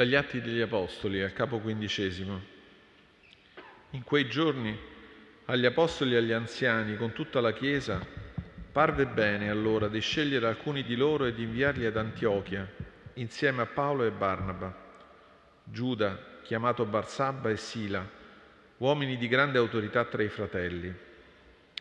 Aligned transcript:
Dagli 0.00 0.14
Atti 0.14 0.40
degli 0.40 0.62
Apostoli 0.62 1.22
al 1.22 1.34
capo 1.34 1.58
quindicesimo. 1.58 2.40
In 3.90 4.02
quei 4.02 4.30
giorni 4.30 4.74
agli 5.44 5.66
Apostoli 5.66 6.14
e 6.14 6.16
agli 6.16 6.32
anziani, 6.32 6.96
con 6.96 7.12
tutta 7.12 7.42
la 7.42 7.52
Chiesa, 7.52 8.02
parve 8.72 9.04
bene 9.04 9.50
allora 9.50 9.88
di 9.88 10.00
scegliere 10.00 10.46
alcuni 10.46 10.84
di 10.84 10.96
loro 10.96 11.26
e 11.26 11.34
di 11.34 11.42
inviarli 11.42 11.84
ad 11.84 11.98
Antiochia, 11.98 12.66
insieme 13.16 13.60
a 13.60 13.66
Paolo 13.66 14.04
e 14.04 14.10
Barnaba, 14.10 14.74
Giuda, 15.64 16.38
chiamato 16.44 16.86
Barsabba 16.86 17.50
e 17.50 17.58
Sila, 17.58 18.02
uomini 18.78 19.18
di 19.18 19.28
grande 19.28 19.58
autorità 19.58 20.06
tra 20.06 20.22
i 20.22 20.30
fratelli, 20.30 20.90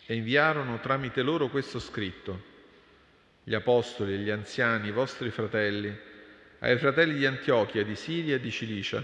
e 0.06 0.14
inviarono 0.14 0.82
tramite 0.82 1.22
loro 1.22 1.48
questo 1.48 1.80
scritto. 1.80 2.44
Gli 3.46 3.54
apostoli 3.54 4.16
e 4.16 4.18
gli 4.18 4.30
anziani, 4.30 4.90
i 4.90 4.92
vostri 4.92 5.30
fratelli, 5.30 6.08
ai 6.60 6.78
fratelli 6.78 7.18
di 7.18 7.26
Antiochia, 7.26 7.84
di 7.84 7.96
Siria 7.96 8.36
e 8.36 8.40
di 8.40 8.52
Cilicia, 8.52 9.04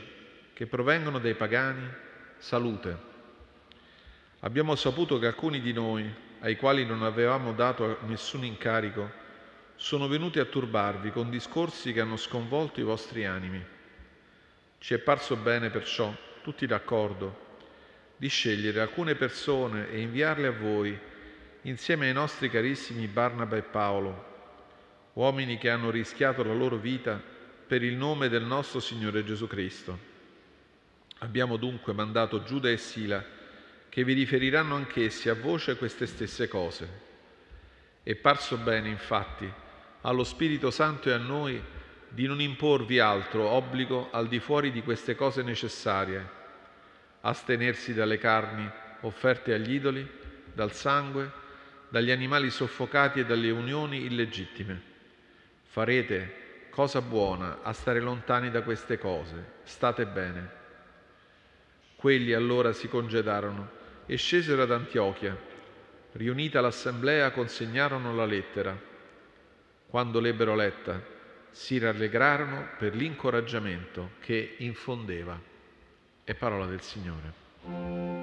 che 0.54 0.66
provengono 0.66 1.20
dai 1.20 1.36
pagani, 1.36 1.88
salute. 2.38 3.14
Abbiamo 4.40 4.76
saputo 4.76 5.18
che 5.20 5.28
alcuni 5.28 5.62
di 5.62 5.72
noi, 5.72 6.14
ai 6.40 6.58
quali 6.58 6.86
non 6.86 7.02
avevamo 7.02 7.54
dato 7.54 8.00
nessun 8.08 8.44
incarico, 8.44 9.24
sono 9.76 10.08
venuti 10.08 10.40
a 10.40 10.46
turbarvi 10.46 11.12
con 11.12 11.30
discorsi 11.30 11.94
che 11.94 12.02
hanno 12.02 12.18
sconvolto 12.18 12.80
i 12.82 12.84
vostri 12.84 13.26
animi. 13.26 13.64
Ci 14.78 14.94
è 14.94 14.98
parso 14.98 15.38
bene 15.38 15.70
perciò, 15.70 16.14
tutti 16.42 16.68
d'accordo, 16.68 17.44
di 18.18 18.28
scegliere 18.28 18.82
alcune 18.82 19.16
persone 19.16 19.90
e 19.90 20.02
inviarle 20.02 20.48
a 20.48 20.52
voi, 20.52 20.98
insieme 21.62 22.08
ai 22.08 22.14
nostri 22.14 22.50
carissimi 22.50 23.08
Barnaba 23.08 23.56
e 23.56 23.64
Paolo, 23.64 24.34
uomini 25.14 25.58
che 25.58 25.70
hanno 25.70 25.90
rischiato 25.90 26.44
la 26.44 26.54
loro 26.54 26.76
vita 26.76 27.34
per 27.68 27.84
il 27.84 27.96
nome 27.96 28.30
del 28.30 28.44
nostro 28.44 28.80
Signore 28.80 29.24
Gesù 29.24 29.48
Cristo. 29.48 30.14
Abbiamo 31.20 31.58
dunque 31.58 31.94
mandato 31.94 32.44
Giuda 32.44 32.70
e 32.70 32.78
Sila, 32.78 33.24
che 33.90 34.04
vi 34.04 34.14
riferiranno 34.14 34.76
anch'essi 34.76 35.30
a 35.30 35.34
voce 35.34 35.78
queste 35.78 36.06
stesse 36.06 36.48
cose. 36.48 37.04
È 38.04 38.14
parso 38.16 38.58
bene, 38.58 38.90
infatti, 38.90 39.52
allo 40.02 40.24
Spirito 40.24 40.70
Santo 40.70 41.10
e 41.10 41.14
a 41.14 41.18
noi 41.18 41.60
di 42.10 42.28
non 42.28 42.40
imporvi 42.40 43.00
altro 43.00 43.48
obbligo 43.50 44.10
al 44.12 44.28
di 44.28 44.40
fuori 44.40 44.72
di 44.72 44.84
queste 44.84 45.16
cose 45.16 45.42
necessarie, 45.42 46.30
astenersi 47.22 47.94
dalle 47.94 48.18
carni 48.20 48.70
offerte 49.02 49.54
agli 49.54 49.74
idoli, 49.74 50.08
dal 50.54 50.72
sangue, 50.72 51.32
dagli 51.90 52.12
animali 52.12 52.50
soffocati 52.52 53.22
e 53.22 53.26
dalle 53.26 53.50
unioni 53.50 54.06
illegittime. 54.06 54.82
Farete 55.64 56.45
cosa 56.76 57.00
buona 57.02 57.60
a 57.62 57.72
stare 57.72 58.02
lontani 58.02 58.52
da 58.52 58.62
queste 58.62 59.00
cose, 59.00 59.54
state 59.64 60.06
bene. 60.06 60.50
Quelli 61.96 62.34
allora 62.34 62.74
si 62.74 62.90
congedarono 62.90 63.70
e 64.06 64.18
scesero 64.18 64.62
ad 64.62 64.72
Antiochia. 64.74 65.38
Riunita 66.12 66.60
l'assemblea 66.60 67.32
consegnarono 67.32 68.14
la 68.14 68.26
lettera. 68.26 68.78
Quando 69.88 70.20
l'ebbero 70.20 70.54
letta, 70.54 71.02
si 71.50 71.80
rallegrarono 71.80 72.68
per 72.78 72.94
l'incoraggiamento 72.94 74.10
che 74.20 74.56
infondeva. 74.58 75.40
È 76.26 76.34
parola 76.34 76.66
del 76.66 76.82
Signore. 76.82 78.15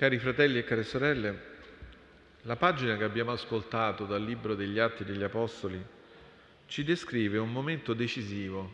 Cari 0.00 0.18
fratelli 0.18 0.56
e 0.56 0.64
care 0.64 0.82
sorelle, 0.82 1.42
la 2.44 2.56
pagina 2.56 2.96
che 2.96 3.04
abbiamo 3.04 3.32
ascoltato 3.32 4.06
dal 4.06 4.24
Libro 4.24 4.54
degli 4.54 4.78
Atti 4.78 5.04
degli 5.04 5.22
Apostoli 5.22 5.78
ci 6.64 6.84
descrive 6.84 7.36
un 7.36 7.52
momento 7.52 7.92
decisivo 7.92 8.72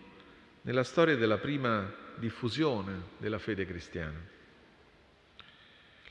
nella 0.63 0.85
storia 0.85 1.17
della 1.17 1.39
prima 1.39 1.93
diffusione 2.15 3.09
della 3.17 3.41
fede 3.41 3.67
cristiana. 3.67 4.17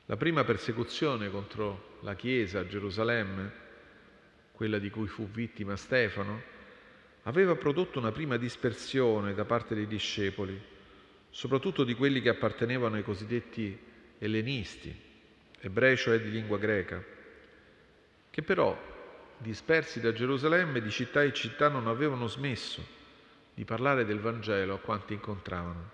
La 0.07 0.17
prima 0.17 0.43
persecuzione 0.43 1.29
contro 1.29 1.99
la 2.01 2.15
Chiesa 2.15 2.59
a 2.59 2.67
Gerusalemme, 2.67 3.51
quella 4.51 4.79
di 4.79 4.89
cui 4.89 5.07
fu 5.07 5.29
vittima 5.29 5.77
Stefano, 5.77 6.41
aveva 7.23 7.55
prodotto 7.55 7.99
una 7.99 8.11
prima 8.11 8.35
dispersione 8.35 9.33
da 9.33 9.45
parte 9.45 9.75
dei 9.75 9.87
discepoli, 9.87 10.61
soprattutto 11.29 11.85
di 11.85 11.93
quelli 11.93 12.19
che 12.19 12.27
appartenevano 12.27 12.97
ai 12.97 13.03
cosiddetti 13.03 13.93
ellenisti, 14.19 14.95
ebrei 15.59 15.97
cioè 15.97 16.19
di 16.19 16.31
lingua 16.31 16.57
greca, 16.57 17.03
che 18.29 18.41
però, 18.41 18.77
dispersi 19.37 19.99
da 19.99 20.13
Gerusalemme, 20.13 20.81
di 20.81 20.89
città 20.89 21.23
in 21.23 21.33
città 21.33 21.69
non 21.69 21.87
avevano 21.87 22.27
smesso 22.27 22.85
di 23.53 23.63
parlare 23.63 24.05
del 24.05 24.19
Vangelo 24.19 24.75
a 24.75 24.79
quanti 24.79 25.13
incontravano. 25.13 25.91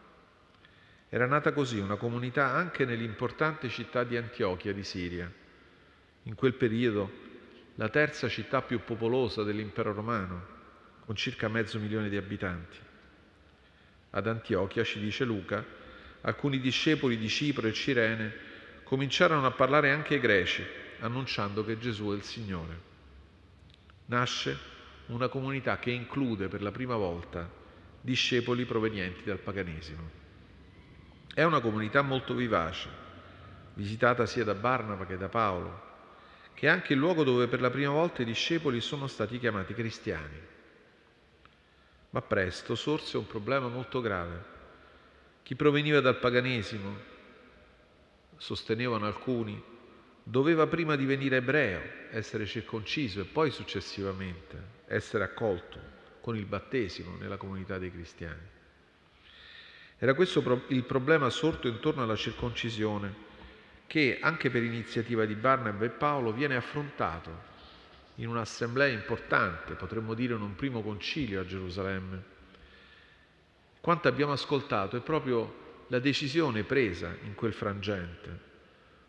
Era 1.09 1.25
nata 1.25 1.51
così 1.53 1.77
una 1.77 1.97
comunità 1.97 2.51
anche 2.53 2.85
nell'importante 2.85 3.69
città 3.69 4.03
di 4.03 4.17
Antiochia 4.17 4.73
di 4.73 4.83
Siria, 4.83 5.31
in 6.23 6.35
quel 6.35 6.53
periodo 6.53 7.29
la 7.75 7.89
terza 7.89 8.27
città 8.27 8.61
più 8.61 8.83
popolosa 8.83 9.43
dell'impero 9.43 9.93
romano, 9.93 10.59
con 11.05 11.15
circa 11.15 11.47
mezzo 11.47 11.79
milione 11.79 12.09
di 12.09 12.17
abitanti. 12.17 12.77
Ad 14.11 14.27
Antiochia, 14.27 14.83
ci 14.83 14.99
dice 14.99 15.23
Luca, 15.23 15.63
alcuni 16.21 16.59
discepoli 16.59 17.17
di 17.17 17.29
Cipro 17.29 17.67
e 17.67 17.73
Cirene 17.73 18.33
cominciarono 18.83 19.45
a 19.45 19.51
parlare 19.51 19.91
anche 19.91 20.15
i 20.15 20.19
greci, 20.19 20.63
annunciando 20.99 21.63
che 21.63 21.79
Gesù 21.79 22.11
è 22.11 22.15
il 22.15 22.23
Signore. 22.23 22.89
Nasce 24.05 24.57
una 25.07 25.27
comunità 25.27 25.79
che 25.79 25.91
include 25.91 26.47
per 26.47 26.61
la 26.61 26.71
prima 26.71 26.95
volta 26.95 27.49
discepoli 28.01 28.65
provenienti 28.65 29.23
dal 29.23 29.37
paganesimo. 29.37 30.19
È 31.33 31.43
una 31.43 31.61
comunità 31.61 32.01
molto 32.01 32.33
vivace, 32.33 32.89
visitata 33.75 34.25
sia 34.25 34.43
da 34.43 34.53
Barnaba 34.53 35.05
che 35.05 35.17
da 35.17 35.29
Paolo, 35.29 35.89
che 36.53 36.67
è 36.67 36.69
anche 36.69 36.93
il 36.93 36.99
luogo 36.99 37.23
dove 37.23 37.47
per 37.47 37.61
la 37.61 37.69
prima 37.69 37.91
volta 37.91 38.21
i 38.21 38.25
discepoli 38.25 38.81
sono 38.81 39.07
stati 39.07 39.39
chiamati 39.39 39.73
cristiani. 39.73 40.49
Ma 42.09 42.21
presto 42.21 42.75
sorse 42.75 43.17
un 43.17 43.25
problema 43.25 43.69
molto 43.69 44.01
grave. 44.01 44.50
Chi 45.44 45.56
proveniva 45.56 46.00
dal 46.00 46.19
paganesimo, 46.19 47.09
sostenevano 48.38 49.06
alcuni, 49.06 49.62
doveva 50.24 50.68
prima 50.68 50.96
divenire 50.96 51.38
ebreo, 51.38 51.81
essere 52.12 52.46
circonciso 52.46 53.22
e 53.22 53.25
poi 53.25 53.52
successivamente 53.52 54.79
essere 54.88 55.24
accolto 55.24 55.79
con 56.22 56.35
il 56.35 56.46
battesimo 56.46 57.18
nella 57.18 57.38
comunità 57.38 57.78
dei 57.78 57.91
cristiani. 57.91 58.41
Era 59.97 60.14
questo 60.14 60.64
il 60.67 60.84
problema 60.84 61.29
sorto 61.29 61.67
intorno 61.67 62.03
alla 62.03 62.16
circoncisione 62.16 63.29
che, 63.87 64.20
anche 64.22 64.49
per 64.49 64.64
iniziativa 64.64 65.26
di 65.26 65.35
Barnaba 65.35 65.85
e 65.85 65.90
Paolo, 65.90 66.32
viene 66.32 66.55
affrontato 66.55 67.49
in 68.16 68.28
un'assemblea 68.28 68.87
importante, 68.87 69.73
potremmo 69.73 70.14
dire 70.14 70.34
in 70.34 70.41
un 70.41 70.55
primo 70.55 70.82
concilio 70.82 71.41
a 71.41 71.46
Gerusalemme. 71.46 72.23
Quanto 73.81 74.07
abbiamo 74.07 74.33
ascoltato 74.33 74.95
è 74.95 74.99
proprio 74.99 75.85
la 75.87 75.97
decisione 75.97 76.63
presa 76.63 77.16
in 77.23 77.33
quel 77.33 77.51
frangente, 77.51 78.49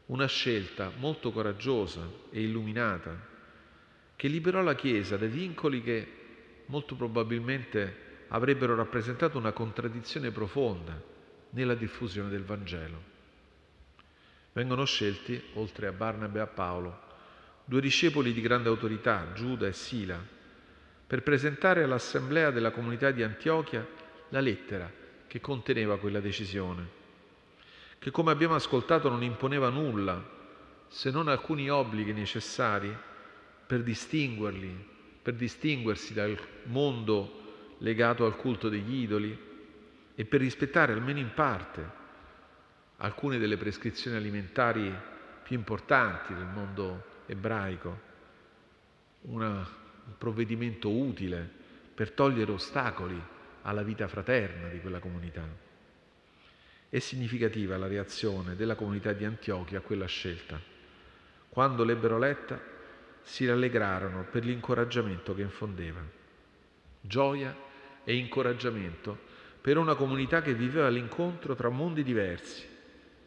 una 0.06 0.26
scelta 0.26 0.90
molto 0.96 1.30
coraggiosa 1.30 2.00
e 2.30 2.42
illuminata, 2.42 3.14
che 4.16 4.28
liberò 4.28 4.62
la 4.62 4.74
Chiesa 4.74 5.18
dai 5.18 5.28
vincoli 5.28 5.82
che 5.82 6.12
molto 6.66 6.94
probabilmente 6.94 8.24
avrebbero 8.28 8.74
rappresentato 8.74 9.36
una 9.36 9.52
contraddizione 9.52 10.30
profonda 10.30 10.98
nella 11.50 11.74
diffusione 11.74 12.30
del 12.30 12.44
Vangelo. 12.44 13.10
Vengono 14.54 14.86
scelti, 14.86 15.40
oltre 15.54 15.86
a 15.86 15.92
Barnaba 15.92 16.38
e 16.38 16.42
a 16.42 16.46
Paolo, 16.46 17.00
due 17.66 17.82
discepoli 17.82 18.32
di 18.32 18.40
grande 18.40 18.70
autorità, 18.70 19.32
Giuda 19.34 19.66
e 19.66 19.74
Sila, 19.74 20.18
per 21.06 21.22
presentare 21.22 21.82
all'assemblea 21.82 22.50
della 22.50 22.70
comunità 22.70 23.10
di 23.10 23.22
Antiochia 23.22 24.00
la 24.32 24.40
lettera 24.40 24.90
che 25.26 25.40
conteneva 25.40 25.98
quella 25.98 26.20
decisione, 26.20 27.00
che 27.98 28.10
come 28.10 28.30
abbiamo 28.30 28.54
ascoltato 28.54 29.08
non 29.08 29.22
imponeva 29.22 29.68
nulla 29.68 30.40
se 30.88 31.10
non 31.10 31.28
alcuni 31.28 31.70
obblighi 31.70 32.12
necessari 32.12 32.94
per 33.66 33.82
distinguerli, 33.82 34.88
per 35.22 35.34
distinguersi 35.34 36.14
dal 36.14 36.38
mondo 36.64 37.74
legato 37.78 38.24
al 38.24 38.36
culto 38.36 38.68
degli 38.68 39.02
idoli 39.02 39.38
e 40.14 40.24
per 40.24 40.40
rispettare 40.40 40.92
almeno 40.92 41.18
in 41.18 41.32
parte 41.34 42.00
alcune 42.98 43.38
delle 43.38 43.56
prescrizioni 43.56 44.16
alimentari 44.16 44.94
più 45.42 45.56
importanti 45.56 46.34
del 46.34 46.46
mondo 46.46 47.04
ebraico, 47.26 48.00
una, 49.22 49.56
un 49.56 50.16
provvedimento 50.16 50.90
utile 50.90 51.48
per 51.94 52.12
togliere 52.12 52.52
ostacoli 52.52 53.22
alla 53.62 53.82
vita 53.82 54.08
fraterna 54.08 54.68
di 54.68 54.80
quella 54.80 54.98
comunità. 54.98 55.46
È 56.88 56.98
significativa 56.98 57.76
la 57.76 57.86
reazione 57.86 58.54
della 58.54 58.74
comunità 58.74 59.12
di 59.12 59.24
Antiochia 59.24 59.78
a 59.78 59.82
quella 59.82 60.06
scelta. 60.06 60.60
Quando 61.48 61.84
l'ebbero 61.84 62.18
letta, 62.18 62.60
si 63.22 63.46
rallegrarono 63.46 64.24
per 64.30 64.44
l'incoraggiamento 64.44 65.34
che 65.34 65.42
infondeva. 65.42 66.00
Gioia 67.00 67.56
e 68.04 68.16
incoraggiamento 68.16 69.30
per 69.60 69.78
una 69.78 69.94
comunità 69.94 70.42
che 70.42 70.54
viveva 70.54 70.88
l'incontro 70.88 71.54
tra 71.54 71.68
mondi 71.68 72.02
diversi, 72.02 72.66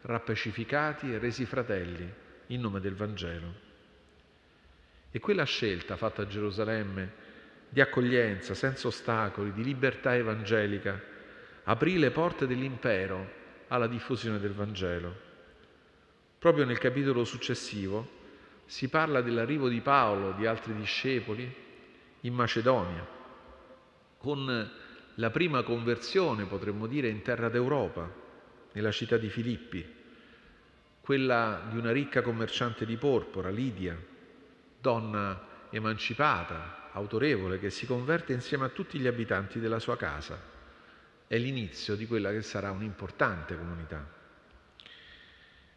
rappacificati 0.01 1.11
e 1.11 1.17
resi 1.17 1.45
fratelli 1.45 2.11
in 2.47 2.61
nome 2.61 2.79
del 2.81 2.93
Vangelo. 2.93 3.63
E 5.11 5.19
quella 5.19 5.45
scelta 5.45 5.95
fatta 5.95 6.23
a 6.23 6.27
Gerusalemme 6.27 7.23
di 7.75 7.81
accoglienza, 7.81 8.53
senza 8.53 8.87
ostacoli, 8.87 9.51
di 9.51 9.61
libertà 9.61 10.15
evangelica, 10.15 10.97
aprì 11.65 11.97
le 11.97 12.09
porte 12.09 12.47
dell'impero 12.47 13.29
alla 13.67 13.87
diffusione 13.87 14.39
del 14.39 14.53
Vangelo. 14.53 15.13
Proprio 16.39 16.63
nel 16.63 16.77
capitolo 16.77 17.25
successivo 17.25 18.07
si 18.63 18.87
parla 18.87 19.19
dell'arrivo 19.19 19.67
di 19.67 19.81
Paolo 19.81 20.29
e 20.29 20.35
di 20.35 20.45
altri 20.45 20.73
discepoli 20.73 21.53
in 22.21 22.33
Macedonia, 22.33 23.05
con 24.19 24.71
la 25.15 25.29
prima 25.29 25.61
conversione, 25.63 26.45
potremmo 26.45 26.87
dire, 26.87 27.09
in 27.09 27.23
terra 27.23 27.49
d'Europa, 27.49 28.09
nella 28.71 28.91
città 28.91 29.17
di 29.17 29.27
Filippi, 29.27 29.85
quella 31.01 31.67
di 31.69 31.77
una 31.77 31.91
ricca 31.91 32.21
commerciante 32.21 32.85
di 32.85 32.95
porpora, 32.95 33.49
Lidia, 33.49 34.01
donna 34.79 35.67
emancipata, 35.71 36.83
autorevole, 36.95 37.59
che 37.59 37.69
si 37.69 37.85
converte 37.85 38.33
insieme 38.33 38.65
a 38.65 38.69
tutti 38.69 38.99
gli 38.99 39.07
abitanti 39.07 39.59
della 39.59 39.79
sua 39.79 39.97
casa. 39.97 40.39
È 41.27 41.37
l'inizio 41.37 41.95
di 41.95 42.07
quella 42.07 42.31
che 42.31 42.41
sarà 42.41 42.71
un'importante 42.71 43.57
comunità. 43.57 44.05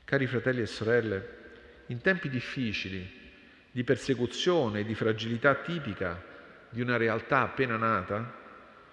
Cari 0.05 0.27
fratelli 0.27 0.61
e 0.63 0.67
sorelle, 0.67 1.37
in 1.87 2.01
tempi 2.01 2.29
difficili, 2.29 3.17
di 3.71 3.85
persecuzione 3.85 4.81
e 4.81 4.85
di 4.85 4.95
fragilità 4.95 5.55
tipica 5.55 6.23
di 6.71 6.81
una 6.81 6.97
realtà 6.97 7.41
appena 7.41 7.77
nata, 7.77 8.35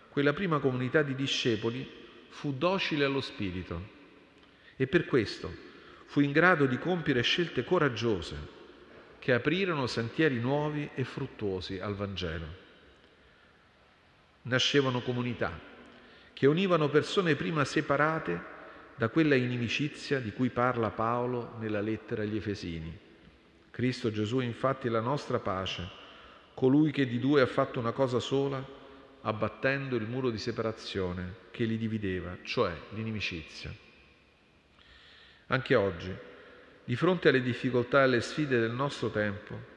quella 0.10 0.34
prima 0.34 0.60
comunità 0.60 1.02
di 1.02 1.16
discepoli 1.16 1.90
fu 2.30 2.54
docile 2.54 3.06
allo 3.06 3.22
Spirito 3.22 3.94
e 4.76 4.88
per 4.88 5.06
questo 5.06 5.54
fu 6.06 6.22
in 6.22 6.32
grado 6.32 6.66
di 6.66 6.78
compiere 6.78 7.22
scelte 7.22 7.64
coraggiose 7.64 8.36
che 9.26 9.34
aprirono 9.34 9.88
sentieri 9.88 10.38
nuovi 10.38 10.88
e 10.94 11.04
fruttuosi 11.04 11.80
al 11.80 11.96
Vangelo. 11.96 12.46
Nascevano 14.44 15.02
comunità 15.02 15.60
che 16.32 16.46
univano 16.46 16.90
persone 16.90 17.34
prima 17.34 17.66
separate 17.66 18.40
da 18.94 19.10
quella 19.10 19.34
inimicizia 19.34 20.20
di 20.20 20.32
cui 20.32 20.52
parla 20.52 20.92
Paolo 20.92 21.56
nella 21.58 21.82
lettera 21.82 22.22
agli 22.22 22.36
Efesini. 22.36 22.96
Cristo 23.72 24.12
Gesù 24.12 24.38
è 24.42 24.46
infatti 24.46 24.90
la 24.90 25.02
nostra 25.02 25.40
pace, 25.40 25.90
colui 26.54 26.92
che 26.92 27.08
di 27.08 27.18
due 27.18 27.42
ha 27.42 27.48
fatto 27.48 27.80
una 27.80 27.94
cosa 27.94 28.20
sola, 28.20 28.64
abbattendo 29.22 29.96
il 29.96 30.08
muro 30.08 30.30
di 30.30 30.38
separazione 30.38 31.38
che 31.50 31.64
li 31.64 31.80
divideva, 31.80 32.38
cioè 32.44 32.72
l'inimicizia. 32.92 33.74
Anche 35.48 35.74
oggi, 35.74 36.16
di 36.86 36.96
fronte 36.96 37.30
alle 37.30 37.42
difficoltà 37.42 38.00
e 38.00 38.04
alle 38.04 38.22
sfide 38.22 38.60
del 38.60 38.72
nostro 38.72 39.10
tempo, 39.10 39.74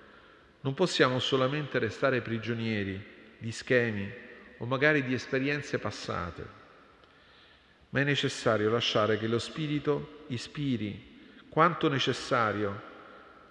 non 0.61 0.75
possiamo 0.75 1.19
solamente 1.19 1.79
restare 1.79 2.21
prigionieri 2.21 3.03
di 3.39 3.51
schemi 3.51 4.11
o 4.59 4.67
magari 4.67 5.05
di 5.05 5.15
esperienze 5.15 5.79
passate, 5.79 6.47
ma 7.91 8.01
è 8.01 8.05
necessario 8.05 8.71
lasciare 8.71 9.19
che 9.19 9.27
lo 9.27 9.39
Spirito 9.39 10.25
ispiri 10.29 11.17
quanto 11.49 11.89
necessario 11.89 12.83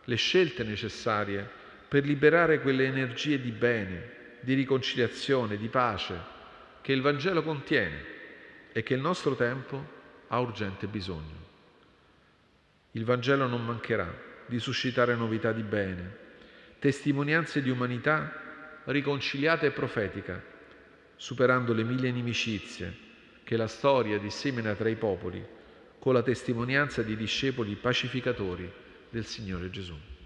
le 0.04 0.16
scelte 0.16 0.64
necessarie 0.64 1.50
per 1.88 2.06
liberare 2.06 2.62
quelle 2.62 2.86
energie 2.86 3.42
di 3.42 3.52
bene, 3.52 4.16
di 4.42 4.54
riconciliazione, 4.54 5.58
di 5.58 5.68
pace 5.68 6.36
che 6.82 6.94
il 6.94 7.02
Vangelo 7.02 7.42
contiene 7.42 8.16
e 8.72 8.84
che 8.84 8.94
il 8.94 9.02
nostro 9.02 9.36
tempo 9.36 9.96
ha 10.28 10.40
urgente 10.40 10.88
bisogno. 10.88 11.47
Il 12.98 13.06
Vangelo 13.06 13.46
non 13.46 13.64
mancherà 13.64 14.12
di 14.48 14.58
suscitare 14.58 15.14
novità 15.14 15.52
di 15.52 15.62
bene, 15.62 16.18
testimonianze 16.80 17.62
di 17.62 17.70
umanità 17.70 18.82
riconciliata 18.86 19.68
e 19.68 19.72
profetica, 19.72 20.44
superando 21.16 21.74
le 21.74 21.84
mille 21.84 22.08
inimicizie 22.08 22.92
che 23.44 23.56
la 23.56 23.68
storia 23.68 24.18
dissemina 24.18 24.74
tra 24.74 24.90
i 24.90 24.96
popoli 24.96 25.46
con 26.00 26.16
la 26.16 26.24
testimonianza 26.24 27.04
di 27.04 27.16
discepoli 27.16 27.76
pacificatori 27.76 28.68
del 29.12 29.26
Signore 29.26 29.70
Gesù. 29.70 30.17